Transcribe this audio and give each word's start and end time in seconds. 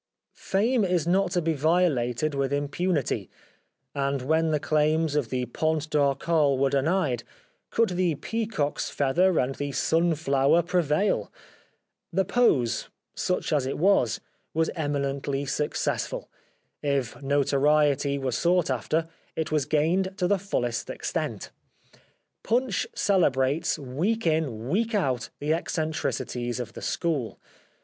Fame 0.33 0.83
is 0.83 1.05
not 1.05 1.29
to 1.33 1.43
be 1.43 1.53
violated 1.53 2.33
with 2.33 2.51
im 2.51 2.69
punity; 2.69 3.29
and 3.93 4.23
when 4.23 4.49
the 4.49 4.59
claims 4.59 5.15
of 5.15 5.29
the 5.29 5.45
Pont 5.45 5.91
d' 5.91 5.95
Arcole 5.99 6.57
were 6.57 6.71
denied, 6.71 7.23
could 7.69 7.89
the 7.89 8.15
peacock's 8.15 8.89
feather 8.89 9.37
and 9.39 9.53
the 9.53 9.71
sunflower 9.71 10.63
prevail? 10.63 11.31
The 12.11 12.25
pose, 12.25 12.89
such 13.13 13.53
as 13.53 13.67
it 13.67 13.77
was, 13.77 14.19
was 14.55 14.71
eminently 14.75 15.45
successful. 15.45 16.31
If 16.81 17.21
notoriety 17.21 18.17
were 18.17 18.31
sought 18.31 18.71
after, 18.71 19.07
it 19.35 19.51
was 19.51 19.65
gained 19.65 20.17
to 20.17 20.27
the 20.27 20.39
fullest 20.39 20.89
extent. 20.89 21.51
Punch 22.41 22.87
celebrates 22.95 23.77
week 23.77 24.25
in 24.25 24.67
week 24.67 24.95
out 24.95 25.29
the 25.37 25.53
eccentricities 25.53 26.59
of 26.59 26.73
the 26.73 26.81
school. 26.81 27.37